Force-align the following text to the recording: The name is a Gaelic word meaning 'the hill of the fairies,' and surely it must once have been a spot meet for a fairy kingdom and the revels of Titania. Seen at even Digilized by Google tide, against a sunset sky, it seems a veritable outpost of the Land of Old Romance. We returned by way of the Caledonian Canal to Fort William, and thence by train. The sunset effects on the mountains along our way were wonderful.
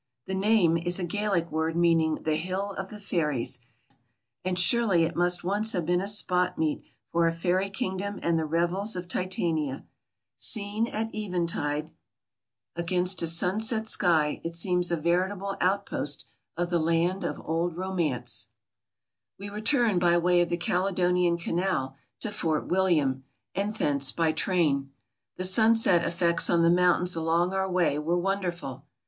The 0.25 0.33
name 0.33 0.77
is 0.77 0.97
a 0.97 1.03
Gaelic 1.03 1.51
word 1.51 1.75
meaning 1.75 2.15
'the 2.23 2.35
hill 2.37 2.71
of 2.71 2.89
the 2.89 2.99
fairies,' 2.99 3.59
and 4.43 4.57
surely 4.57 5.03
it 5.03 5.15
must 5.15 5.43
once 5.43 5.73
have 5.73 5.85
been 5.85 6.01
a 6.01 6.07
spot 6.07 6.57
meet 6.57 6.81
for 7.11 7.27
a 7.27 7.31
fairy 7.31 7.69
kingdom 7.69 8.19
and 8.23 8.35
the 8.39 8.45
revels 8.47 8.95
of 8.95 9.07
Titania. 9.07 9.85
Seen 10.35 10.87
at 10.87 11.13
even 11.13 11.45
Digilized 11.45 11.53
by 11.53 11.53
Google 11.53 11.53
tide, 11.53 11.91
against 12.77 13.21
a 13.21 13.27
sunset 13.27 13.87
sky, 13.87 14.41
it 14.43 14.55
seems 14.55 14.89
a 14.89 14.97
veritable 14.97 15.55
outpost 15.61 16.25
of 16.57 16.71
the 16.71 16.79
Land 16.79 17.23
of 17.23 17.39
Old 17.45 17.77
Romance. 17.77 18.47
We 19.37 19.49
returned 19.49 19.99
by 19.99 20.17
way 20.17 20.41
of 20.41 20.49
the 20.49 20.57
Caledonian 20.57 21.37
Canal 21.37 21.95
to 22.21 22.31
Fort 22.31 22.65
William, 22.67 23.23
and 23.53 23.75
thence 23.75 24.11
by 24.11 24.31
train. 24.31 24.91
The 25.37 25.45
sunset 25.45 26.03
effects 26.03 26.49
on 26.49 26.63
the 26.63 26.71
mountains 26.71 27.15
along 27.15 27.53
our 27.53 27.69
way 27.69 27.99
were 27.99 28.17
wonderful. 28.17 28.83